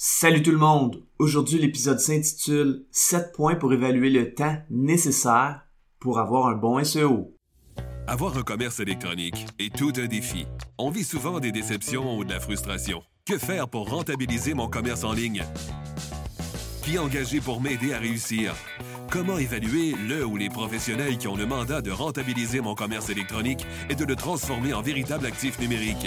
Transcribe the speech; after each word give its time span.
Salut 0.00 0.44
tout 0.44 0.52
le 0.52 0.58
monde! 0.58 1.02
Aujourd'hui, 1.18 1.58
l'épisode 1.58 1.98
s'intitule 1.98 2.86
7 2.92 3.32
points 3.32 3.56
pour 3.56 3.72
évaluer 3.72 4.10
le 4.10 4.32
temps 4.32 4.56
nécessaire 4.70 5.62
pour 5.98 6.20
avoir 6.20 6.46
un 6.46 6.54
bon 6.54 6.84
SEO. 6.84 7.34
Avoir 8.06 8.38
un 8.38 8.42
commerce 8.42 8.78
électronique 8.78 9.44
est 9.58 9.74
tout 9.74 9.92
un 9.96 10.06
défi. 10.06 10.46
On 10.78 10.90
vit 10.90 11.02
souvent 11.02 11.40
des 11.40 11.50
déceptions 11.50 12.16
ou 12.16 12.24
de 12.24 12.30
la 12.30 12.38
frustration. 12.38 13.02
Que 13.26 13.38
faire 13.38 13.66
pour 13.66 13.90
rentabiliser 13.90 14.54
mon 14.54 14.68
commerce 14.68 15.02
en 15.02 15.14
ligne? 15.14 15.42
Qui 16.84 16.96
engager 16.96 17.40
pour 17.40 17.60
m'aider 17.60 17.92
à 17.92 17.98
réussir? 17.98 18.54
Comment 19.10 19.38
évaluer 19.38 19.96
le 19.96 20.24
ou 20.24 20.36
les 20.36 20.48
professionnels 20.48 21.18
qui 21.18 21.26
ont 21.26 21.34
le 21.34 21.46
mandat 21.46 21.82
de 21.82 21.90
rentabiliser 21.90 22.60
mon 22.60 22.76
commerce 22.76 23.10
électronique 23.10 23.66
et 23.90 23.96
de 23.96 24.04
le 24.04 24.14
transformer 24.14 24.74
en 24.74 24.80
véritable 24.80 25.26
actif 25.26 25.58
numérique? 25.58 26.06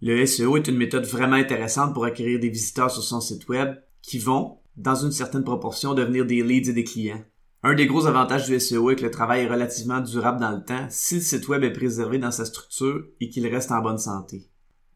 Le 0.00 0.24
SEO 0.26 0.56
est 0.56 0.68
une 0.68 0.76
méthode 0.76 1.06
vraiment 1.06 1.36
intéressante 1.36 1.92
pour 1.92 2.04
acquérir 2.04 2.38
des 2.38 2.50
visiteurs 2.50 2.90
sur 2.90 3.02
son 3.02 3.20
site 3.20 3.48
web 3.48 3.74
qui 4.00 4.18
vont, 4.18 4.58
dans 4.76 4.94
une 4.94 5.10
certaine 5.10 5.42
proportion, 5.42 5.94
devenir 5.94 6.24
des 6.24 6.42
leads 6.42 6.70
et 6.70 6.72
des 6.72 6.84
clients. 6.84 7.24
Un 7.64 7.74
des 7.74 7.88
gros 7.88 8.06
avantages 8.06 8.46
du 8.46 8.58
SEO 8.60 8.90
est 8.90 8.96
que 8.96 9.04
le 9.04 9.10
travail 9.10 9.42
est 9.42 9.48
relativement 9.48 10.00
durable 10.00 10.38
dans 10.38 10.52
le 10.52 10.62
temps 10.62 10.86
si 10.90 11.16
le 11.16 11.20
site 11.20 11.48
web 11.48 11.64
est 11.64 11.72
préservé 11.72 12.18
dans 12.18 12.30
sa 12.30 12.44
structure 12.44 13.04
et 13.20 13.28
qu'il 13.28 13.46
reste 13.48 13.72
en 13.72 13.82
bonne 13.82 13.98
santé. 13.98 14.48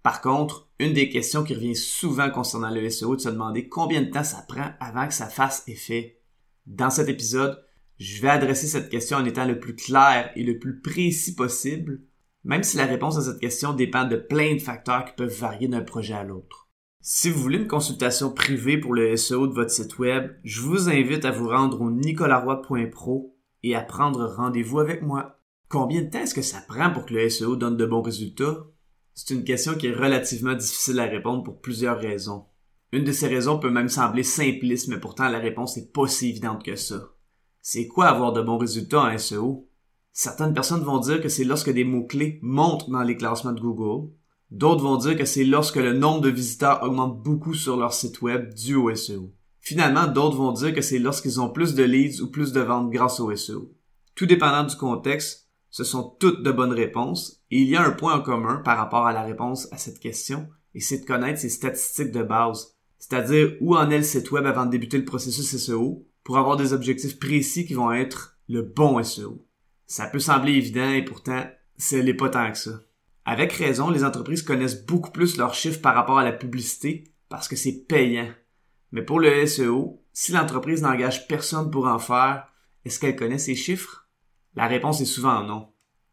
Par 0.04 0.20
contre, 0.20 0.68
une 0.78 0.92
des 0.92 1.08
questions 1.08 1.42
qui 1.42 1.54
revient 1.54 1.74
souvent 1.74 2.30
concernant 2.30 2.70
le 2.70 2.88
SEO 2.88 3.14
est 3.14 3.16
de 3.16 3.22
se 3.22 3.28
demander 3.28 3.68
combien 3.68 4.02
de 4.02 4.10
temps 4.10 4.22
ça 4.22 4.44
prend 4.48 4.70
avant 4.78 5.08
que 5.08 5.14
ça 5.14 5.26
fasse 5.26 5.64
effet. 5.66 6.20
Dans 6.66 6.90
cet 6.90 7.08
épisode, 7.08 7.60
je 7.98 8.22
vais 8.22 8.28
adresser 8.28 8.68
cette 8.68 8.88
question 8.88 9.18
en 9.18 9.24
étant 9.24 9.46
le 9.46 9.58
plus 9.58 9.74
clair 9.74 10.30
et 10.36 10.44
le 10.44 10.60
plus 10.60 10.80
précis 10.80 11.34
possible 11.34 12.02
même 12.44 12.62
si 12.62 12.76
la 12.76 12.86
réponse 12.86 13.16
à 13.16 13.22
cette 13.22 13.40
question 13.40 13.72
dépend 13.72 14.04
de 14.04 14.16
plein 14.16 14.54
de 14.54 14.60
facteurs 14.60 15.04
qui 15.04 15.14
peuvent 15.16 15.38
varier 15.38 15.68
d'un 15.68 15.82
projet 15.82 16.14
à 16.14 16.24
l'autre. 16.24 16.68
Si 17.00 17.30
vous 17.30 17.40
voulez 17.40 17.58
une 17.58 17.66
consultation 17.66 18.32
privée 18.32 18.78
pour 18.78 18.94
le 18.94 19.16
SEO 19.16 19.48
de 19.48 19.54
votre 19.54 19.70
site 19.70 19.98
web, 19.98 20.32
je 20.44 20.60
vous 20.60 20.88
invite 20.88 21.24
à 21.24 21.32
vous 21.32 21.48
rendre 21.48 21.80
au 21.80 21.90
nicolaroy.pro 21.90 23.36
et 23.64 23.74
à 23.74 23.82
prendre 23.82 24.26
rendez-vous 24.26 24.78
avec 24.78 25.02
moi. 25.02 25.40
Combien 25.68 26.02
de 26.02 26.10
temps 26.10 26.20
est-ce 26.20 26.34
que 26.34 26.42
ça 26.42 26.62
prend 26.68 26.92
pour 26.92 27.06
que 27.06 27.14
le 27.14 27.28
SEO 27.28 27.56
donne 27.56 27.76
de 27.76 27.86
bons 27.86 28.02
résultats? 28.02 28.66
C'est 29.14 29.34
une 29.34 29.44
question 29.44 29.74
qui 29.74 29.88
est 29.88 29.94
relativement 29.94 30.54
difficile 30.54 31.00
à 31.00 31.06
répondre 31.06 31.42
pour 31.42 31.60
plusieurs 31.60 31.98
raisons. 31.98 32.44
Une 32.92 33.04
de 33.04 33.12
ces 33.12 33.26
raisons 33.26 33.58
peut 33.58 33.70
même 33.70 33.88
sembler 33.88 34.22
simpliste, 34.22 34.88
mais 34.88 35.00
pourtant 35.00 35.28
la 35.28 35.38
réponse 35.38 35.76
n'est 35.76 35.86
pas 35.86 36.06
si 36.06 36.28
évidente 36.28 36.62
que 36.62 36.76
ça. 36.76 37.10
C'est 37.62 37.88
quoi 37.88 38.06
avoir 38.06 38.32
de 38.32 38.42
bons 38.42 38.58
résultats 38.58 39.02
en 39.02 39.18
SEO? 39.18 39.68
Certaines 40.12 40.52
personnes 40.52 40.84
vont 40.84 40.98
dire 40.98 41.22
que 41.22 41.30
c'est 41.30 41.44
lorsque 41.44 41.70
des 41.70 41.84
mots-clés 41.84 42.38
montent 42.42 42.90
dans 42.90 43.02
les 43.02 43.16
classements 43.16 43.52
de 43.52 43.60
Google. 43.60 44.10
D'autres 44.50 44.82
vont 44.82 44.98
dire 44.98 45.16
que 45.16 45.24
c'est 45.24 45.44
lorsque 45.44 45.76
le 45.76 45.94
nombre 45.94 46.20
de 46.20 46.28
visiteurs 46.28 46.82
augmente 46.82 47.22
beaucoup 47.22 47.54
sur 47.54 47.78
leur 47.78 47.94
site 47.94 48.20
web 48.20 48.52
dû 48.52 48.74
au 48.74 48.94
SEO. 48.94 49.32
Finalement, 49.60 50.06
d'autres 50.06 50.36
vont 50.36 50.52
dire 50.52 50.74
que 50.74 50.82
c'est 50.82 50.98
lorsqu'ils 50.98 51.40
ont 51.40 51.48
plus 51.48 51.74
de 51.74 51.82
leads 51.82 52.20
ou 52.20 52.30
plus 52.30 52.52
de 52.52 52.60
ventes 52.60 52.90
grâce 52.90 53.20
au 53.20 53.34
SEO. 53.34 53.72
Tout 54.14 54.26
dépendant 54.26 54.64
du 54.64 54.76
contexte, 54.76 55.48
ce 55.70 55.84
sont 55.84 56.16
toutes 56.20 56.42
de 56.42 56.52
bonnes 56.52 56.74
réponses 56.74 57.40
et 57.50 57.62
il 57.62 57.68
y 57.68 57.76
a 57.76 57.82
un 57.82 57.92
point 57.92 58.14
en 58.14 58.20
commun 58.20 58.56
par 58.56 58.76
rapport 58.76 59.06
à 59.06 59.14
la 59.14 59.22
réponse 59.22 59.66
à 59.72 59.78
cette 59.78 59.98
question 59.98 60.46
et 60.74 60.80
c'est 60.80 60.98
de 60.98 61.06
connaître 61.06 61.40
ces 61.40 61.48
statistiques 61.48 62.12
de 62.12 62.22
base, 62.22 62.76
c'est-à-dire 62.98 63.54
où 63.62 63.76
en 63.76 63.88
est 63.88 63.98
le 63.98 64.04
site 64.04 64.30
web 64.30 64.44
avant 64.44 64.66
de 64.66 64.70
débuter 64.70 64.98
le 64.98 65.06
processus 65.06 65.56
SEO 65.56 66.06
pour 66.22 66.36
avoir 66.36 66.58
des 66.58 66.74
objectifs 66.74 67.18
précis 67.18 67.64
qui 67.64 67.72
vont 67.72 67.92
être 67.92 68.36
le 68.48 68.60
bon 68.60 69.02
SEO. 69.02 69.42
Ça 69.92 70.06
peut 70.06 70.20
sembler 70.20 70.54
évident 70.54 70.88
et 70.88 71.04
pourtant, 71.04 71.44
ce 71.76 71.96
n'est 71.96 72.14
pas 72.14 72.30
tant 72.30 72.50
que 72.50 72.56
ça. 72.56 72.80
Avec 73.26 73.52
raison, 73.52 73.90
les 73.90 74.04
entreprises 74.04 74.40
connaissent 74.40 74.86
beaucoup 74.86 75.10
plus 75.10 75.36
leurs 75.36 75.52
chiffres 75.52 75.82
par 75.82 75.94
rapport 75.94 76.18
à 76.18 76.24
la 76.24 76.32
publicité 76.32 77.12
parce 77.28 77.46
que 77.46 77.56
c'est 77.56 77.84
payant. 77.86 78.30
Mais 78.92 79.02
pour 79.02 79.20
le 79.20 79.44
SEO, 79.44 80.02
si 80.14 80.32
l'entreprise 80.32 80.80
n'engage 80.80 81.28
personne 81.28 81.70
pour 81.70 81.88
en 81.88 81.98
faire, 81.98 82.46
est-ce 82.86 82.98
qu'elle 82.98 83.16
connaît 83.16 83.36
ses 83.36 83.54
chiffres? 83.54 84.08
La 84.54 84.66
réponse 84.66 85.02
est 85.02 85.04
souvent 85.04 85.44
non. 85.44 85.68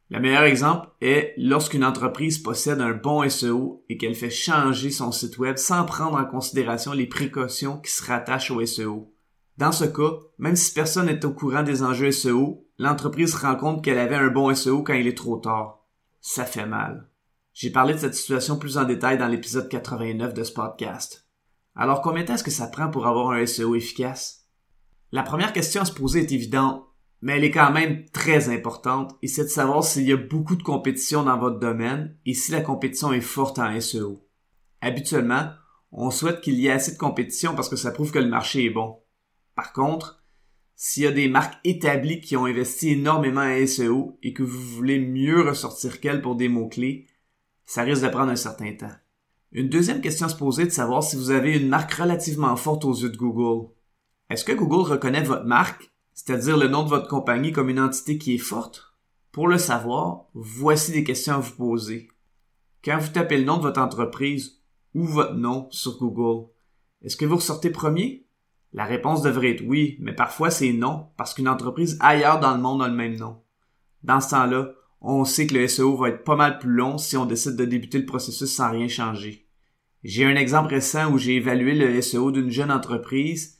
Le 0.09 0.19
meilleur 0.19 0.43
exemple 0.43 0.89
est 0.99 1.33
lorsqu'une 1.37 1.85
entreprise 1.85 2.37
possède 2.37 2.81
un 2.81 2.91
bon 2.91 3.29
SEO 3.29 3.85
et 3.87 3.95
qu'elle 3.95 4.15
fait 4.15 4.29
changer 4.29 4.91
son 4.91 5.13
site 5.13 5.37
web 5.37 5.55
sans 5.55 5.85
prendre 5.85 6.17
en 6.17 6.25
considération 6.25 6.91
les 6.91 7.07
précautions 7.07 7.77
qui 7.77 7.91
se 7.91 8.03
rattachent 8.03 8.51
au 8.51 8.65
SEO. 8.65 9.15
Dans 9.57 9.71
ce 9.71 9.85
cas, 9.85 10.17
même 10.37 10.57
si 10.57 10.73
personne 10.73 11.05
n'est 11.05 11.23
au 11.23 11.31
courant 11.31 11.63
des 11.63 11.81
enjeux 11.81 12.11
SEO, 12.11 12.65
l'entreprise 12.79 13.33
se 13.33 13.37
rend 13.37 13.55
compte 13.55 13.83
qu'elle 13.83 13.99
avait 13.99 14.15
un 14.15 14.29
bon 14.29 14.53
SEO 14.55 14.81
quand 14.81 14.93
il 14.93 15.05
est 15.05 15.17
trop 15.17 15.37
tard. 15.37 15.85
Ça 16.21 16.45
fait 16.45 16.65
mal. 16.65 17.09
J'ai 17.53 17.71
parlé 17.71 17.93
de 17.93 17.99
cette 17.99 18.15
situation 18.15 18.57
plus 18.57 18.77
en 18.77 18.85
détail 18.85 19.17
dans 19.17 19.27
l'épisode 19.27 19.69
89 19.69 20.33
de 20.33 20.43
ce 20.43 20.53
podcast. 20.53 21.27
Alors 21.75 22.01
combien 22.01 22.25
est-ce 22.25 22.43
que 22.43 22.51
ça 22.51 22.67
prend 22.67 22.89
pour 22.89 23.05
avoir 23.05 23.31
un 23.31 23.45
SEO 23.45 23.75
efficace? 23.75 24.47
La 25.11 25.23
première 25.23 25.53
question 25.53 25.81
à 25.81 25.85
se 25.85 25.91
poser 25.91 26.21
est 26.21 26.31
évidente, 26.31 26.85
mais 27.21 27.35
elle 27.35 27.43
est 27.43 27.51
quand 27.51 27.71
même 27.71 28.05
très 28.11 28.47
importante 28.47 29.17
et 29.21 29.27
c'est 29.27 29.43
de 29.43 29.49
savoir 29.49 29.83
s'il 29.83 30.07
y 30.07 30.13
a 30.13 30.17
beaucoup 30.17 30.55
de 30.55 30.63
compétition 30.63 31.23
dans 31.23 31.37
votre 31.37 31.59
domaine 31.59 32.17
et 32.25 32.33
si 32.33 32.53
la 32.53 32.61
compétition 32.61 33.11
est 33.11 33.19
forte 33.19 33.59
en 33.59 33.79
SEO. 33.81 34.25
Habituellement, 34.79 35.49
on 35.91 36.11
souhaite 36.11 36.39
qu'il 36.39 36.55
y 36.55 36.67
ait 36.67 36.71
assez 36.71 36.93
de 36.93 36.97
compétition 36.97 37.55
parce 37.55 37.67
que 37.67 37.75
ça 37.75 37.91
prouve 37.91 38.11
que 38.11 38.19
le 38.19 38.29
marché 38.29 38.63
est 38.63 38.69
bon. 38.69 38.99
Par 39.55 39.73
contre, 39.73 40.18
s'il 40.81 41.03
y 41.03 41.07
a 41.07 41.11
des 41.11 41.27
marques 41.27 41.59
établies 41.65 42.21
qui 42.21 42.37
ont 42.37 42.45
investi 42.45 42.91
énormément 42.91 43.41
en 43.41 43.67
SEO 43.67 44.17
et 44.23 44.31
que 44.31 44.43
vous 44.43 44.61
voulez 44.61 44.97
mieux 44.97 45.41
ressortir 45.41 45.99
qu'elles 45.99 46.21
pour 46.21 46.37
des 46.37 46.47
mots-clés, 46.47 47.05
ça 47.65 47.81
risque 47.81 48.01
de 48.01 48.07
prendre 48.07 48.31
un 48.31 48.37
certain 48.37 48.71
temps. 48.71 48.95
Une 49.51 49.67
deuxième 49.67 49.99
question 49.99 50.27
à 50.27 50.29
se 50.29 50.37
poser 50.37 50.63
est 50.63 50.67
de 50.67 50.71
savoir 50.71 51.03
si 51.03 51.17
vous 51.17 51.31
avez 51.31 51.57
une 51.57 51.67
marque 51.67 51.91
relativement 51.91 52.55
forte 52.55 52.85
aux 52.85 52.93
yeux 52.93 53.09
de 53.09 53.17
Google. 53.17 53.67
Est-ce 54.29 54.45
que 54.45 54.53
Google 54.53 54.89
reconnaît 54.89 55.21
votre 55.21 55.43
marque, 55.43 55.91
c'est-à-dire 56.13 56.55
le 56.55 56.69
nom 56.69 56.83
de 56.83 56.89
votre 56.89 57.09
compagnie 57.09 57.51
comme 57.51 57.69
une 57.69 57.81
entité 57.81 58.17
qui 58.17 58.35
est 58.35 58.37
forte? 58.37 58.93
Pour 59.33 59.49
le 59.49 59.57
savoir, 59.57 60.27
voici 60.33 60.93
des 60.93 61.03
questions 61.03 61.33
à 61.33 61.39
vous 61.39 61.57
poser. 61.57 62.07
Quand 62.85 62.99
vous 62.99 63.11
tapez 63.11 63.37
le 63.37 63.43
nom 63.43 63.57
de 63.57 63.63
votre 63.63 63.81
entreprise 63.81 64.61
ou 64.95 65.03
votre 65.03 65.35
nom 65.35 65.67
sur 65.71 65.97
Google, 65.97 66.47
est-ce 67.01 67.17
que 67.17 67.25
vous 67.25 67.35
ressortez 67.35 67.69
premier? 67.69 68.28
La 68.73 68.85
réponse 68.85 69.21
devrait 69.21 69.51
être 69.51 69.63
oui, 69.65 69.97
mais 69.99 70.13
parfois 70.13 70.51
c'est 70.51 70.73
non, 70.73 71.07
parce 71.17 71.33
qu'une 71.33 71.49
entreprise 71.49 71.97
ailleurs 71.99 72.39
dans 72.39 72.55
le 72.55 72.61
monde 72.61 72.83
a 72.83 72.87
le 72.87 72.93
même 72.93 73.15
nom. 73.15 73.41
Dans 74.03 74.21
ce 74.21 74.29
temps-là, 74.31 74.73
on 75.01 75.25
sait 75.25 75.47
que 75.47 75.55
le 75.55 75.67
SEO 75.67 75.95
va 75.95 76.09
être 76.09 76.23
pas 76.23 76.35
mal 76.35 76.59
plus 76.59 76.71
long 76.71 76.97
si 76.97 77.17
on 77.17 77.25
décide 77.25 77.55
de 77.55 77.65
débuter 77.65 77.97
le 77.97 78.05
processus 78.05 78.53
sans 78.53 78.71
rien 78.71 78.87
changer. 78.87 79.47
J'ai 80.03 80.25
un 80.25 80.35
exemple 80.35 80.73
récent 80.73 81.11
où 81.11 81.17
j'ai 81.17 81.35
évalué 81.35 81.73
le 81.73 82.01
SEO 82.01 82.31
d'une 82.31 82.51
jeune 82.51 82.71
entreprise, 82.71 83.57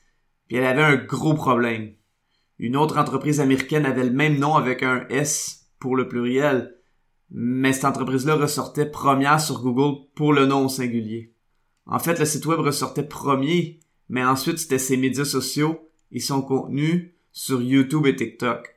puis 0.48 0.58
elle 0.58 0.66
avait 0.66 0.84
un 0.84 0.96
gros 0.96 1.34
problème. 1.34 1.94
Une 2.60 2.76
autre 2.76 2.98
entreprise 2.98 3.40
américaine 3.40 3.86
avait 3.86 4.04
le 4.04 4.12
même 4.12 4.38
nom 4.38 4.56
avec 4.56 4.84
un 4.84 5.06
S 5.10 5.70
pour 5.80 5.96
le 5.96 6.08
pluriel, 6.08 6.76
mais 7.32 7.74
cette 7.74 7.86
entreprise-là 7.86 8.36
ressortait 8.36 8.90
première 8.90 9.40
sur 9.40 9.62
Google 9.62 10.08
pour 10.16 10.34
le 10.34 10.46
nom 10.46 10.66
au 10.66 10.70
singulier. 10.70 11.34
En 11.86 12.00
fait, 12.00 12.20
le 12.20 12.26
site 12.26 12.46
web 12.46 12.60
ressortait 12.60 13.04
premier, 13.04 13.80
mais 14.10 14.24
ensuite 14.24 14.58
c'était 14.58 14.80
ses 14.80 14.98
médias 14.98 15.26
sociaux 15.26 15.90
et 16.12 16.20
son 16.20 16.42
contenu 16.42 17.16
sur 17.32 17.62
YouTube 17.62 18.08
et 18.08 18.16
TikTok. 18.16 18.76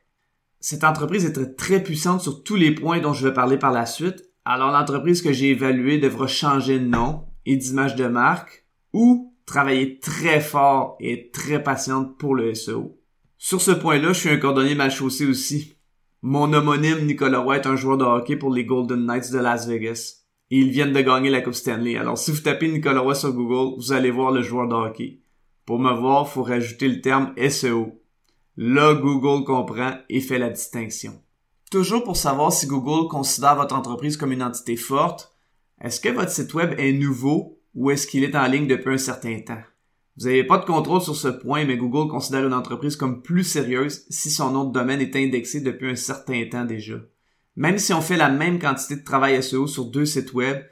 Cette 0.61 0.85
entreprise 0.85 1.25
est 1.25 1.57
très 1.57 1.83
puissante 1.83 2.21
sur 2.21 2.45
tous 2.45 2.55
les 2.57 2.73
points 2.73 3.01
dont 3.01 3.13
je 3.13 3.27
vais 3.27 3.35
parler 3.35 3.59
par 3.59 3.73
la 3.73 3.87
suite, 3.87 4.25
alors 4.45 4.71
l'entreprise 4.71 5.23
que 5.23 5.33
j'ai 5.33 5.51
évaluée 5.51 5.99
devra 5.99 6.27
changer 6.27 6.79
de 6.79 6.87
nom 6.87 7.25
et 7.47 7.57
d'image 7.57 7.97
de 7.97 8.07
marque 8.07 8.67
ou 8.93 9.35
travailler 9.47 9.99
très 9.99 10.41
fort 10.41 10.97
et 11.01 11.31
très 11.31 11.63
patiente 11.63 12.17
pour 12.19 12.35
le 12.35 12.55
SEO. 12.55 12.99
Sur 13.39 13.61
ce 13.61 13.73
point-là, 13.73 14.13
je 14.13 14.21
suis 14.21 14.29
un 14.29 14.37
cordonnier 14.37 14.77
mal 14.77 14.91
chaussé 14.91 15.27
aussi. 15.27 15.75
Mon 16.23 16.53
homonyme 16.53 17.05
Nicolas 17.05 17.41
Roy 17.41 17.57
est 17.57 17.67
un 17.67 17.75
joueur 17.75 17.99
de 17.99 18.05
hockey 18.05 18.37
pour 18.37 18.53
les 18.53 18.65
Golden 18.65 19.05
Knights 19.05 19.33
de 19.33 19.39
Las 19.39 19.67
Vegas. 19.67 20.19
Et 20.51 20.59
ils 20.59 20.71
viennent 20.71 20.93
de 20.93 21.01
gagner 21.01 21.31
la 21.31 21.41
Coupe 21.41 21.55
Stanley. 21.55 21.97
Alors 21.97 22.19
si 22.19 22.31
vous 22.31 22.39
tapez 22.39 22.69
Nicolas 22.69 23.01
Roy 23.01 23.17
sur 23.17 23.33
Google, 23.33 23.75
vous 23.77 23.93
allez 23.93 24.13
voir 24.13 24.31
le 24.31 24.43
joueur 24.43 24.69
de 24.69 24.75
hockey. 24.75 25.22
Pour 25.65 25.79
me 25.79 25.93
voir, 25.93 26.29
faut 26.29 26.43
rajouter 26.43 26.89
le 26.89 27.01
terme 27.01 27.35
SEO. 27.49 28.01
Là, 28.57 28.95
Google 28.95 29.45
comprend 29.45 29.93
et 30.09 30.21
fait 30.21 30.39
la 30.39 30.51
distinction. 30.51 31.21
Toujours 31.71 32.05
pour 32.05 32.17
savoir 32.17 32.53
si 32.53 32.67
Google 32.67 33.09
considère 33.09 33.57
votre 33.57 33.75
entreprise 33.75 34.17
comme 34.17 34.33
une 34.33 34.43
entité 34.43 34.77
forte, 34.77 35.35
est-ce 35.81 36.01
que 36.01 36.11
votre 36.11 36.31
site 36.31 36.53
web 36.55 36.75
est 36.79 36.93
nouveau 36.93 37.61
ou 37.75 37.91
est-ce 37.91 38.07
qu'il 38.07 38.25
est 38.25 38.37
en 38.37 38.47
ligne 38.47 38.67
depuis 38.67 38.95
un 38.95 38.99
certain 38.99 39.41
temps? 39.41 39.63
Vous 40.19 40.27
n'avez 40.27 40.45
pas 40.45 40.59
de 40.59 40.67
contrôle 40.67 41.01
sur 41.01 41.17
ce 41.17 41.29
point, 41.29 41.65
mais 41.65 41.79
Google 41.79 42.11
considère 42.11 42.47
une 42.47 42.53
entreprise 42.53 42.97
comme 42.97 43.23
plus 43.23 43.45
sérieuse 43.45 44.05
si 44.11 44.31
son 44.31 44.51
nom 44.51 44.65
de 44.65 44.73
domaine 44.73 45.01
est 45.01 45.17
indexé 45.17 45.61
depuis 45.61 45.91
un 45.91 45.97
certain 45.97 46.45
temps 46.51 46.65
déjà. 46.65 46.97
Même 47.57 47.79
si 47.79 47.95
on 47.95 48.03
fait 48.03 48.17
la 48.17 48.29
même 48.29 48.59
quantité 48.59 48.97
de 48.97 49.05
travail 49.05 49.43
SEO 49.43 49.67
sur 49.67 49.87
deux 49.87 50.05
sites 50.05 50.35
web, 50.35 50.63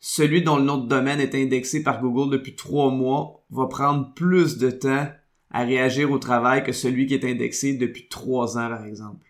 celui 0.00 0.42
dont 0.42 0.56
le 0.56 0.64
nom 0.64 0.78
de 0.78 0.88
domaine 0.88 1.20
est 1.20 1.34
indexé 1.34 1.82
par 1.82 2.00
Google 2.00 2.32
depuis 2.32 2.56
trois 2.56 2.90
mois 2.90 3.44
va 3.50 3.66
prendre 3.66 4.12
plus 4.14 4.56
de 4.56 4.70
temps 4.70 5.08
à 5.50 5.62
réagir 5.62 6.10
au 6.10 6.18
travail 6.18 6.64
que 6.64 6.72
celui 6.72 7.06
qui 7.06 7.14
est 7.14 7.24
indexé 7.24 7.74
depuis 7.74 8.08
trois 8.08 8.56
ans, 8.56 8.68
par 8.68 8.84
exemple. 8.86 9.26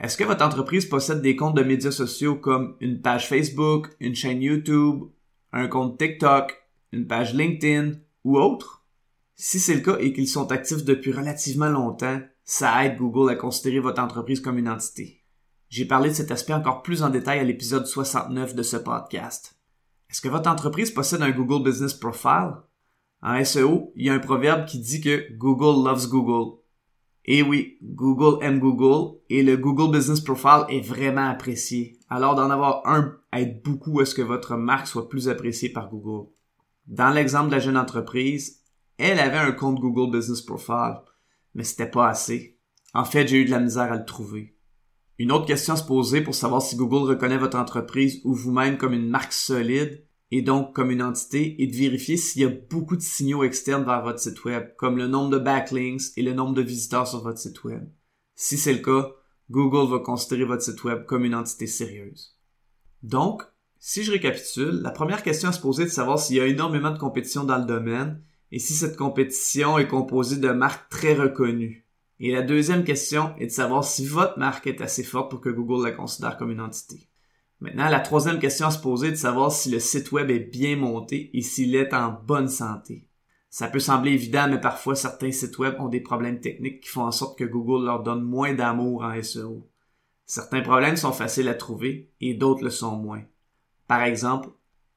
Est-ce 0.00 0.16
que 0.16 0.24
votre 0.24 0.44
entreprise 0.44 0.86
possède 0.86 1.22
des 1.22 1.36
comptes 1.36 1.56
de 1.56 1.62
médias 1.62 1.92
sociaux 1.92 2.34
comme 2.34 2.76
une 2.80 3.00
page 3.00 3.28
Facebook, 3.28 3.88
une 4.00 4.14
chaîne 4.14 4.42
YouTube, 4.42 5.04
un 5.52 5.68
compte 5.68 5.98
TikTok, 5.98 6.56
une 6.92 7.06
page 7.06 7.34
LinkedIn 7.34 7.92
ou 8.24 8.38
autre? 8.38 8.84
Si 9.36 9.60
c'est 9.60 9.74
le 9.74 9.82
cas 9.82 9.98
et 9.98 10.12
qu'ils 10.12 10.28
sont 10.28 10.50
actifs 10.50 10.84
depuis 10.84 11.12
relativement 11.12 11.68
longtemps, 11.68 12.20
ça 12.44 12.84
aide 12.84 12.96
Google 12.96 13.30
à 13.30 13.36
considérer 13.36 13.78
votre 13.78 14.02
entreprise 14.02 14.40
comme 14.40 14.58
une 14.58 14.68
entité. 14.68 15.22
J'ai 15.68 15.84
parlé 15.84 16.08
de 16.08 16.14
cet 16.14 16.32
aspect 16.32 16.54
encore 16.54 16.82
plus 16.82 17.02
en 17.02 17.10
détail 17.10 17.38
à 17.38 17.44
l'épisode 17.44 17.86
69 17.86 18.54
de 18.54 18.62
ce 18.62 18.76
podcast. 18.78 19.57
Est-ce 20.10 20.22
que 20.22 20.28
votre 20.28 20.48
entreprise 20.48 20.90
possède 20.90 21.20
un 21.20 21.30
Google 21.30 21.64
Business 21.64 21.92
Profile? 21.92 22.54
En 23.20 23.44
SEO, 23.44 23.92
il 23.94 24.06
y 24.06 24.10
a 24.10 24.14
un 24.14 24.18
proverbe 24.18 24.64
qui 24.64 24.78
dit 24.78 25.02
que 25.02 25.30
Google 25.36 25.86
loves 25.86 26.08
Google. 26.08 26.58
Et 27.26 27.42
oui, 27.42 27.76
Google 27.82 28.42
aime 28.42 28.58
Google 28.58 29.18
et 29.28 29.42
le 29.42 29.58
Google 29.58 29.94
Business 29.94 30.20
Profile 30.20 30.64
est 30.70 30.80
vraiment 30.80 31.28
apprécié. 31.28 31.98
Alors 32.08 32.36
d'en 32.36 32.48
avoir 32.48 32.86
un 32.86 33.18
aide 33.34 33.60
beaucoup 33.62 34.00
à 34.00 34.06
ce 34.06 34.14
que 34.14 34.22
votre 34.22 34.56
marque 34.56 34.86
soit 34.86 35.10
plus 35.10 35.28
appréciée 35.28 35.68
par 35.68 35.90
Google. 35.90 36.30
Dans 36.86 37.10
l'exemple 37.10 37.48
de 37.48 37.56
la 37.56 37.60
jeune 37.60 37.76
entreprise, 37.76 38.62
elle 38.96 39.20
avait 39.20 39.36
un 39.36 39.52
compte 39.52 39.78
Google 39.78 40.16
Business 40.16 40.40
Profile, 40.40 41.00
mais 41.54 41.64
c'était 41.64 41.90
pas 41.90 42.08
assez. 42.08 42.58
En 42.94 43.04
fait, 43.04 43.28
j'ai 43.28 43.42
eu 43.42 43.44
de 43.44 43.50
la 43.50 43.60
misère 43.60 43.92
à 43.92 43.96
le 43.96 44.06
trouver. 44.06 44.56
Une 45.18 45.32
autre 45.32 45.46
question 45.46 45.74
à 45.74 45.76
se 45.76 45.84
poser 45.84 46.20
pour 46.20 46.36
savoir 46.36 46.62
si 46.62 46.76
Google 46.76 47.08
reconnaît 47.08 47.38
votre 47.38 47.58
entreprise 47.58 48.20
ou 48.24 48.34
vous-même 48.34 48.78
comme 48.78 48.92
une 48.92 49.08
marque 49.08 49.32
solide 49.32 50.04
et 50.30 50.42
donc 50.42 50.74
comme 50.74 50.92
une 50.92 51.02
entité 51.02 51.60
et 51.60 51.66
de 51.66 51.74
vérifier 51.74 52.16
s'il 52.16 52.42
y 52.42 52.44
a 52.44 52.54
beaucoup 52.70 52.96
de 52.96 53.02
signaux 53.02 53.42
externes 53.42 53.84
vers 53.84 54.02
votre 54.02 54.20
site 54.20 54.44
web, 54.44 54.68
comme 54.76 54.96
le 54.96 55.08
nombre 55.08 55.30
de 55.30 55.38
backlinks 55.38 56.16
et 56.16 56.22
le 56.22 56.34
nombre 56.34 56.54
de 56.54 56.62
visiteurs 56.62 57.08
sur 57.08 57.22
votre 57.22 57.38
site 57.38 57.64
web. 57.64 57.88
Si 58.36 58.56
c'est 58.56 58.72
le 58.72 58.78
cas, 58.78 59.10
Google 59.50 59.90
va 59.90 59.98
considérer 59.98 60.44
votre 60.44 60.62
site 60.62 60.84
web 60.84 61.04
comme 61.04 61.24
une 61.24 61.34
entité 61.34 61.66
sérieuse. 61.66 62.38
Donc, 63.02 63.42
si 63.80 64.04
je 64.04 64.12
récapitule, 64.12 64.80
la 64.82 64.90
première 64.90 65.24
question 65.24 65.48
à 65.48 65.52
se 65.52 65.60
poser 65.60 65.84
est 65.84 65.86
de 65.86 65.90
savoir 65.90 66.20
s'il 66.20 66.36
y 66.36 66.40
a 66.40 66.46
énormément 66.46 66.92
de 66.92 66.98
compétition 66.98 67.42
dans 67.42 67.58
le 67.58 67.64
domaine 67.64 68.22
et 68.52 68.60
si 68.60 68.74
cette 68.74 68.96
compétition 68.96 69.78
est 69.78 69.88
composée 69.88 70.36
de 70.36 70.50
marques 70.50 70.88
très 70.90 71.14
reconnues. 71.14 71.87
Et 72.20 72.32
la 72.32 72.42
deuxième 72.42 72.84
question 72.84 73.34
est 73.38 73.46
de 73.46 73.52
savoir 73.52 73.84
si 73.84 74.06
votre 74.06 74.38
marque 74.38 74.66
est 74.66 74.80
assez 74.80 75.04
forte 75.04 75.30
pour 75.30 75.40
que 75.40 75.48
Google 75.48 75.84
la 75.84 75.92
considère 75.92 76.36
comme 76.36 76.50
une 76.50 76.60
entité. 76.60 77.08
Maintenant, 77.60 77.88
la 77.88 78.00
troisième 78.00 78.38
question 78.38 78.66
à 78.66 78.70
se 78.70 78.80
poser 78.80 79.08
est 79.08 79.12
de 79.12 79.16
savoir 79.16 79.52
si 79.52 79.70
le 79.70 79.78
site 79.78 80.12
web 80.12 80.30
est 80.30 80.38
bien 80.38 80.76
monté 80.76 81.30
et 81.32 81.42
s'il 81.42 81.74
est 81.74 81.94
en 81.94 82.12
bonne 82.12 82.48
santé. 82.48 83.08
Ça 83.50 83.68
peut 83.68 83.78
sembler 83.78 84.12
évident, 84.12 84.46
mais 84.48 84.60
parfois 84.60 84.94
certains 84.94 85.32
sites 85.32 85.58
web 85.58 85.74
ont 85.78 85.88
des 85.88 86.00
problèmes 86.00 86.40
techniques 86.40 86.80
qui 86.80 86.88
font 86.88 87.04
en 87.04 87.12
sorte 87.12 87.38
que 87.38 87.44
Google 87.44 87.86
leur 87.86 88.02
donne 88.02 88.22
moins 88.22 88.52
d'amour 88.52 89.02
en 89.02 89.20
SEO. 89.22 89.68
Certains 90.26 90.60
problèmes 90.60 90.96
sont 90.96 91.12
faciles 91.12 91.48
à 91.48 91.54
trouver 91.54 92.12
et 92.20 92.34
d'autres 92.34 92.64
le 92.64 92.70
sont 92.70 92.96
moins. 92.96 93.22
Par 93.86 94.02
exemple, 94.02 94.50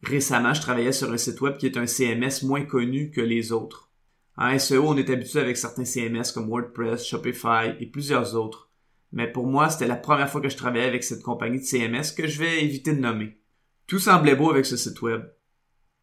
récemment, 0.04 0.54
je 0.54 0.62
travaillais 0.62 0.92
sur 0.92 1.12
un 1.12 1.18
site 1.18 1.40
web 1.40 1.58
qui 1.58 1.68
est 1.68 1.78
un 1.78 1.88
CMS 1.88 2.44
moins 2.44 2.66
connu 2.66 3.12
que 3.12 3.22
les 3.22 3.54
autres. 3.54 3.91
En 4.38 4.58
SEO, 4.58 4.88
on 4.88 4.98
est 4.98 5.10
habitué 5.10 5.40
avec 5.40 5.58
certains 5.58 5.86
CMS 5.86 6.32
comme 6.34 6.50
WordPress, 6.50 7.06
Shopify 7.06 7.76
et 7.80 7.86
plusieurs 7.86 8.36
autres. 8.36 8.72
Mais 9.12 9.32
pour 9.32 9.46
moi, 9.46 9.70
c'était 9.70 9.88
la 9.88 9.98
première 9.98 10.30
fois 10.30 10.42
que 10.42 10.50
je 10.50 10.58
travaillais 10.58 10.86
avec 10.86 11.04
cette 11.04 11.22
compagnie 11.22 11.60
de 11.60 11.66
CMS 11.66 12.14
que 12.16 12.28
je 12.28 12.40
vais 12.40 12.64
éviter 12.64 12.94
de 12.94 13.02
nommer. 13.02 13.42
Tout 13.88 14.00
semblait 14.00 14.36
beau 14.36 14.50
avec 14.50 14.66
ce 14.66 14.78
site 14.78 15.02
web. 15.02 15.24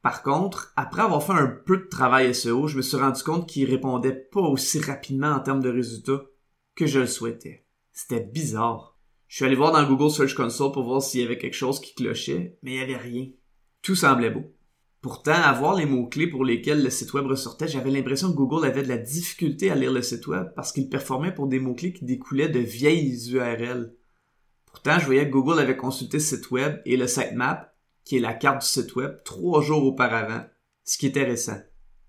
Par 0.02 0.22
contre, 0.22 0.72
après 0.76 1.02
avoir 1.02 1.22
fait 1.22 1.32
un 1.32 1.46
peu 1.46 1.78
de 1.78 1.88
travail 1.88 2.34
SEO, 2.34 2.68
je 2.68 2.76
me 2.76 2.82
suis 2.82 2.96
rendu 2.96 3.22
compte 3.22 3.48
qu'il 3.48 3.68
répondait 3.68 4.12
pas 4.12 4.40
aussi 4.40 4.78
rapidement 4.78 5.32
en 5.32 5.40
termes 5.40 5.62
de 5.62 5.70
résultats 5.70 6.22
que 6.76 6.86
je 6.86 7.00
le 7.00 7.06
souhaitais. 7.06 7.66
C'était 7.92 8.20
bizarre. 8.20 8.98
Je 9.26 9.36
suis 9.36 9.44
allé 9.44 9.56
voir 9.56 9.72
dans 9.72 9.86
Google 9.86 10.10
Search 10.10 10.34
Console 10.34 10.72
pour 10.72 10.84
voir 10.84 11.02
s'il 11.02 11.20
y 11.20 11.24
avait 11.24 11.38
quelque 11.38 11.56
chose 11.56 11.80
qui 11.80 11.94
clochait, 11.94 12.58
mais 12.62 12.72
il 12.72 12.76
n'y 12.76 12.82
avait 12.82 12.96
rien. 12.96 13.28
Tout 13.82 13.96
semblait 13.96 14.30
beau. 14.30 14.54
Pourtant, 15.00 15.32
à 15.32 15.52
voir 15.52 15.76
les 15.76 15.86
mots-clés 15.86 16.26
pour 16.26 16.44
lesquels 16.44 16.82
le 16.82 16.90
site 16.90 17.12
web 17.12 17.26
ressortait, 17.26 17.68
j'avais 17.68 17.90
l'impression 17.90 18.30
que 18.30 18.36
Google 18.36 18.66
avait 18.66 18.82
de 18.82 18.88
la 18.88 18.98
difficulté 18.98 19.70
à 19.70 19.76
lire 19.76 19.92
le 19.92 20.02
site 20.02 20.26
web 20.26 20.48
parce 20.56 20.72
qu'il 20.72 20.88
performait 20.88 21.34
pour 21.34 21.46
des 21.46 21.60
mots-clés 21.60 21.92
qui 21.92 22.04
découlaient 22.04 22.48
de 22.48 22.58
vieilles 22.58 23.30
URL. 23.30 23.94
Pourtant, 24.66 24.98
je 24.98 25.06
voyais 25.06 25.26
que 25.26 25.32
Google 25.32 25.60
avait 25.60 25.76
consulté 25.76 26.18
ce 26.18 26.36
site 26.36 26.50
web 26.50 26.80
et 26.84 26.96
le 26.96 27.06
sitemap, 27.06 27.76
qui 28.04 28.16
est 28.16 28.20
la 28.20 28.34
carte 28.34 28.62
du 28.62 28.66
site 28.66 28.96
web, 28.96 29.18
trois 29.24 29.62
jours 29.62 29.84
auparavant, 29.84 30.44
ce 30.84 30.98
qui 30.98 31.06
était 31.06 31.24
récent. 31.24 31.60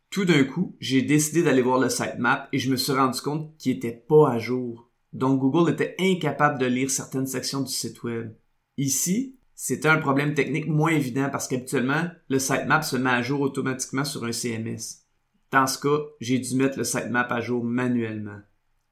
Tout 0.09 0.25
d'un 0.25 0.43
coup, 0.43 0.75
j'ai 0.79 1.03
décidé 1.03 1.43
d'aller 1.43 1.61
voir 1.61 1.79
le 1.79 1.89
sitemap 1.89 2.49
et 2.51 2.57
je 2.57 2.71
me 2.71 2.75
suis 2.75 2.93
rendu 2.93 3.21
compte 3.21 3.55
qu'il 3.57 3.77
était 3.77 4.03
pas 4.07 4.31
à 4.31 4.39
jour. 4.39 4.89
Donc 5.13 5.39
Google 5.39 5.71
était 5.71 5.95
incapable 5.99 6.59
de 6.59 6.65
lire 6.65 6.89
certaines 6.89 7.27
sections 7.27 7.61
du 7.61 7.71
site 7.71 8.01
web. 8.01 8.33
Ici, 8.77 9.38
c'était 9.61 9.89
un 9.89 9.97
problème 9.97 10.35
technique 10.35 10.67
moins 10.67 10.91
évident 10.91 11.27
parce 11.29 11.49
qu'habituellement, 11.49 12.09
le 12.29 12.39
sitemap 12.39 12.81
se 12.81 12.95
met 12.95 13.09
à 13.09 13.21
jour 13.21 13.41
automatiquement 13.41 14.05
sur 14.05 14.23
un 14.23 14.31
CMS. 14.31 15.03
Dans 15.51 15.67
ce 15.67 15.77
cas, 15.77 16.01
j'ai 16.21 16.39
dû 16.39 16.55
mettre 16.55 16.77
le 16.77 16.85
sitemap 16.85 17.29
à 17.29 17.41
jour 17.41 17.61
manuellement. 17.61 18.39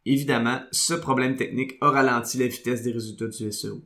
Évidemment, 0.04 0.60
ce 0.74 0.94
problème 0.94 1.38
technique 1.38 1.78
a 1.80 1.92
ralenti 1.92 2.38
la 2.38 2.48
vitesse 2.48 2.82
des 2.82 2.92
résultats 2.92 3.28
du 3.28 3.50
SEO. 3.50 3.82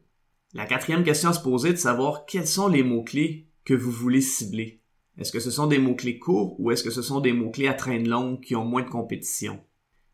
La 0.56 0.66
quatrième 0.66 1.04
question 1.04 1.30
à 1.30 1.34
se 1.34 1.44
poser 1.44 1.70
est 1.70 1.74
de 1.74 1.78
savoir 1.78 2.26
quels 2.26 2.48
sont 2.48 2.68
les 2.68 2.82
mots-clés 2.82 3.52
que 3.64 3.76
vous 3.76 3.92
voulez 3.92 4.20
cibler. 4.20 4.82
Est-ce 5.20 5.32
que 5.32 5.40
ce 5.40 5.52
sont 5.52 5.68
des 5.68 5.78
mots-clés 5.78 6.18
courts 6.18 6.60
ou 6.60 6.72
est-ce 6.72 6.84
que 6.84 6.90
ce 6.90 7.04
sont 7.04 7.20
des 7.20 7.32
mots-clés 7.32 7.68
à 7.68 7.76
traîne 7.76 8.10
longue 8.10 8.42
qui 8.42 8.56
ont 8.56 8.66
moins 8.66 8.82
de 8.82 8.90
compétition? 8.90 9.60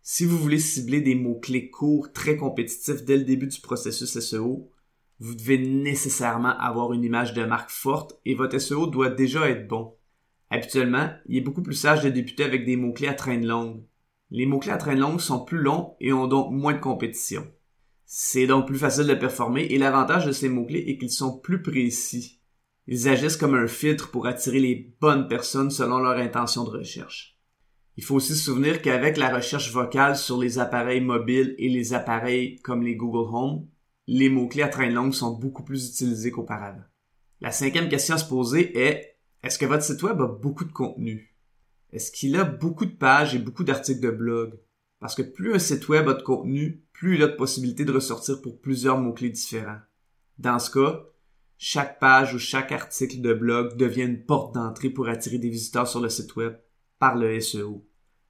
Si 0.02 0.26
vous 0.26 0.38
voulez 0.38 0.60
cibler 0.60 1.00
des 1.00 1.16
mots-clés 1.16 1.70
courts 1.70 2.12
très 2.12 2.36
compétitifs 2.36 3.06
dès 3.06 3.16
le 3.16 3.24
début 3.24 3.48
du 3.48 3.62
processus 3.62 4.20
SEO, 4.20 4.70
vous 5.20 5.36
devez 5.36 5.58
nécessairement 5.58 6.58
avoir 6.60 6.94
une 6.94 7.04
image 7.04 7.34
de 7.34 7.44
marque 7.44 7.72
forte 7.72 8.20
et 8.26 8.36
votre 8.36 8.60
SEO 8.60 8.88
doit 8.88 9.10
déjà 9.10 9.50
être 9.50 9.68
bon. 9.68 9.96
Habituellement, 10.50 11.10
il 11.26 11.38
est 11.38 11.42
beaucoup 11.42 11.64
plus 11.64 11.74
sage 11.74 12.04
de 12.04 12.10
débuter 12.10 12.44
avec 12.44 12.66
des 12.66 12.78
mots-clés 12.78 13.08
à 13.08 13.14
traîne 13.14 13.46
longue. 13.46 13.84
Les 14.30 14.46
mots-clés 14.46 14.72
à 14.72 14.78
traîne 14.78 15.00
longue 15.00 15.20
sont 15.20 15.44
plus 15.44 15.60
longs 15.60 15.96
et 16.00 16.14
ont 16.14 16.28
donc 16.28 16.52
moins 16.52 16.74
de 16.74 16.80
compétition. 16.80 17.48
C'est 18.06 18.48
donc 18.48 18.68
plus 18.68 18.78
facile 18.78 19.08
de 19.08 19.14
performer 19.16 19.64
et 19.64 19.78
l'avantage 19.78 20.26
de 20.26 20.32
ces 20.32 20.50
mots-clés 20.50 20.86
est 20.88 20.98
qu'ils 20.98 21.12
sont 21.12 21.40
plus 21.40 21.62
précis. 21.62 22.40
Ils 22.88 23.10
agissent 23.10 23.36
comme 23.36 23.56
un 23.56 23.68
filtre 23.68 24.12
pour 24.12 24.28
attirer 24.28 24.60
les 24.60 24.96
bonnes 25.02 25.28
personnes 25.28 25.72
selon 25.72 26.00
leur 26.00 26.18
intention 26.18 26.64
de 26.64 26.70
recherche. 26.70 27.38
Il 27.98 28.04
faut 28.04 28.16
aussi 28.16 28.36
se 28.36 28.46
souvenir 28.46 28.82
qu'avec 28.82 29.18
la 29.18 29.36
recherche 29.36 29.74
vocale 29.74 30.16
sur 30.16 30.38
les 30.40 30.60
appareils 30.60 31.02
mobiles 31.02 31.56
et 31.58 31.68
les 31.68 31.94
appareils 31.94 32.62
comme 32.62 32.84
les 32.84 32.96
Google 32.96 33.30
Home, 33.36 33.68
les 34.08 34.30
mots-clés 34.30 34.64
à 34.64 34.70
traîne 34.70 34.94
longue 34.94 35.14
sont 35.14 35.34
beaucoup 35.34 35.64
plus 35.64 35.90
utilisés 35.90 36.32
qu'auparavant. 36.32 36.84
La 37.42 37.52
cinquième 37.52 37.90
question 37.90 38.16
à 38.16 38.18
se 38.18 38.28
poser 38.28 38.78
est, 38.78 39.18
est-ce 39.44 39.60
que 39.60 39.66
votre 39.66 39.84
site 39.84 40.02
web 40.02 40.20
a 40.22 40.28
beaucoup 40.28 40.66
de 40.66 40.72
contenu? 40.72 41.36
Est-ce 41.92 42.12
qu'il 42.12 42.36
a 42.38 42.44
beaucoup 42.44 42.86
de 42.86 42.96
pages 42.96 43.36
et 43.36 43.40
beaucoup 43.40 43.64
d'articles 43.64 44.02
de 44.02 44.10
blog? 44.10 44.60
Parce 45.00 45.14
que 45.14 45.22
plus 45.22 45.54
un 45.54 45.60
site 45.60 45.88
web 45.90 46.10
a 46.10 46.14
de 46.14 46.24
contenu, 46.24 46.84
plus 46.94 47.16
il 47.16 47.24
a 47.24 47.28
de 47.28 47.36
possibilités 47.36 47.86
de 47.86 47.92
ressortir 47.92 48.42
pour 48.42 48.60
plusieurs 48.60 48.98
mots-clés 48.98 49.30
différents. 49.30 49.80
Dans 50.40 50.58
ce 50.58 50.72
cas, 50.72 51.04
chaque 51.58 52.00
page 52.00 52.34
ou 52.34 52.40
chaque 52.40 52.72
article 52.72 53.22
de 53.22 53.34
blog 53.34 53.78
devient 53.78 54.04
une 54.04 54.26
porte 54.26 54.56
d'entrée 54.56 54.90
pour 54.90 55.08
attirer 55.08 55.38
des 55.38 55.50
visiteurs 55.50 55.88
sur 55.88 56.00
le 56.00 56.10
site 56.10 56.36
web 56.36 56.58
par 57.00 57.16
le 57.16 57.40
SEO. 57.40 57.87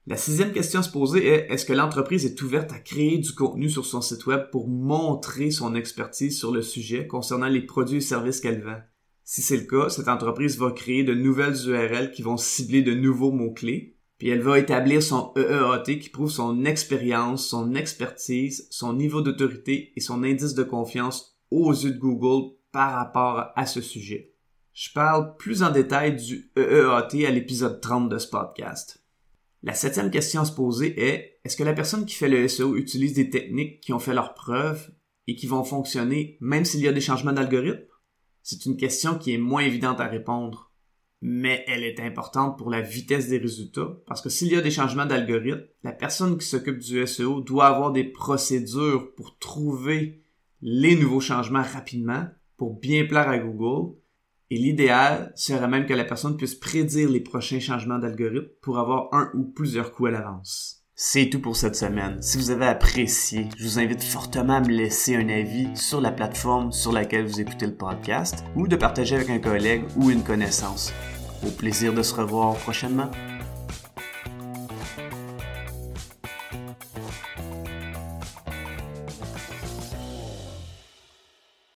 La 0.08 0.16
sixième 0.16 0.52
question 0.52 0.80
à 0.80 0.82
se 0.82 0.90
poser 0.90 1.26
est 1.26 1.52
est-ce 1.52 1.66
que 1.66 1.74
l'entreprise 1.74 2.24
est 2.24 2.40
ouverte 2.40 2.72
à 2.72 2.78
créer 2.78 3.18
du 3.18 3.34
contenu 3.34 3.68
sur 3.68 3.84
son 3.84 4.00
site 4.00 4.24
web 4.24 4.48
pour 4.50 4.66
montrer 4.66 5.50
son 5.50 5.74
expertise 5.74 6.38
sur 6.38 6.50
le 6.50 6.62
sujet 6.62 7.06
concernant 7.06 7.48
les 7.48 7.60
produits 7.60 7.98
et 7.98 8.00
services 8.00 8.40
qu'elle 8.40 8.62
vend? 8.62 8.80
Si 9.22 9.42
c'est 9.42 9.58
le 9.58 9.66
cas, 9.66 9.90
cette 9.90 10.08
entreprise 10.08 10.56
va 10.56 10.70
créer 10.70 11.04
de 11.04 11.12
nouvelles 11.12 11.58
URL 11.66 12.10
qui 12.10 12.22
vont 12.22 12.38
cibler 12.38 12.80
de 12.80 12.94
nouveaux 12.94 13.32
mots-clés, 13.32 13.98
puis 14.16 14.30
elle 14.30 14.40
va 14.40 14.58
établir 14.58 15.02
son 15.02 15.30
EEAT 15.36 15.98
qui 15.98 16.08
prouve 16.08 16.30
son 16.30 16.64
expérience, 16.64 17.46
son 17.46 17.74
expertise, 17.74 18.66
son 18.70 18.94
niveau 18.94 19.20
d'autorité 19.20 19.92
et 19.94 20.00
son 20.00 20.24
indice 20.24 20.54
de 20.54 20.64
confiance 20.64 21.38
aux 21.50 21.72
yeux 21.72 21.90
de 21.90 21.98
Google 21.98 22.54
par 22.72 22.94
rapport 22.94 23.48
à 23.54 23.66
ce 23.66 23.82
sujet. 23.82 24.32
Je 24.72 24.90
parle 24.90 25.36
plus 25.36 25.62
en 25.62 25.70
détail 25.70 26.16
du 26.16 26.50
EEAT 26.56 27.26
à 27.26 27.30
l'épisode 27.30 27.82
30 27.82 28.08
de 28.08 28.16
ce 28.16 28.28
podcast. 28.28 28.97
La 29.62 29.74
septième 29.74 30.10
question 30.10 30.42
à 30.42 30.44
se 30.44 30.52
poser 30.52 31.00
est, 31.00 31.40
est-ce 31.44 31.56
que 31.56 31.64
la 31.64 31.72
personne 31.72 32.06
qui 32.06 32.14
fait 32.14 32.28
le 32.28 32.46
SEO 32.46 32.76
utilise 32.76 33.14
des 33.14 33.28
techniques 33.28 33.80
qui 33.80 33.92
ont 33.92 33.98
fait 33.98 34.14
leurs 34.14 34.34
preuves 34.34 34.90
et 35.26 35.34
qui 35.34 35.46
vont 35.46 35.64
fonctionner 35.64 36.38
même 36.40 36.64
s'il 36.64 36.80
y 36.80 36.88
a 36.88 36.92
des 36.92 37.00
changements 37.00 37.32
d'algorithme? 37.32 37.84
C'est 38.42 38.66
une 38.66 38.76
question 38.76 39.18
qui 39.18 39.34
est 39.34 39.38
moins 39.38 39.62
évidente 39.62 40.00
à 40.00 40.06
répondre. 40.06 40.68
mais 41.20 41.64
elle 41.66 41.82
est 41.82 42.00
importante 42.00 42.56
pour 42.56 42.70
la 42.70 42.80
vitesse 42.80 43.28
des 43.28 43.38
résultats 43.38 43.96
parce 44.06 44.22
que 44.22 44.28
s'il 44.28 44.52
y 44.52 44.56
a 44.56 44.60
des 44.60 44.70
changements 44.70 45.06
d'algorithme, 45.06 45.66
la 45.82 45.92
personne 45.92 46.38
qui 46.38 46.46
s'occupe 46.46 46.78
du 46.78 47.04
SEO 47.06 47.40
doit 47.40 47.66
avoir 47.66 47.92
des 47.92 48.04
procédures 48.04 49.14
pour 49.16 49.38
trouver 49.38 50.22
les 50.60 50.96
nouveaux 50.96 51.20
changements 51.20 51.62
rapidement 51.62 52.26
pour 52.56 52.78
bien 52.78 53.04
plaire 53.04 53.28
à 53.28 53.38
Google. 53.38 53.96
Et 54.50 54.56
l'idéal 54.56 55.32
serait 55.36 55.68
même 55.68 55.86
que 55.86 55.92
la 55.92 56.04
personne 56.04 56.36
puisse 56.36 56.54
prédire 56.54 57.10
les 57.10 57.20
prochains 57.20 57.60
changements 57.60 57.98
d'algorithme 57.98 58.48
pour 58.62 58.78
avoir 58.78 59.08
un 59.12 59.30
ou 59.34 59.44
plusieurs 59.44 59.92
coups 59.92 60.08
à 60.08 60.12
l'avance. 60.12 60.78
C'est 60.94 61.28
tout 61.30 61.40
pour 61.40 61.54
cette 61.54 61.76
semaine. 61.76 62.20
Si 62.22 62.38
vous 62.38 62.50
avez 62.50 62.66
apprécié, 62.66 63.48
je 63.56 63.62
vous 63.62 63.78
invite 63.78 64.02
fortement 64.02 64.54
à 64.54 64.60
me 64.60 64.68
laisser 64.68 65.14
un 65.14 65.28
avis 65.28 65.68
sur 65.76 66.00
la 66.00 66.10
plateforme 66.10 66.72
sur 66.72 66.92
laquelle 66.92 67.26
vous 67.26 67.40
écoutez 67.40 67.66
le 67.66 67.76
podcast 67.76 68.44
ou 68.56 68.66
de 68.66 68.74
partager 68.74 69.14
avec 69.14 69.30
un 69.30 69.38
collègue 69.38 69.84
ou 69.96 70.10
une 70.10 70.24
connaissance. 70.24 70.92
Au 71.46 71.50
plaisir 71.50 71.94
de 71.94 72.02
se 72.02 72.14
revoir 72.14 72.56
prochainement. 72.56 73.12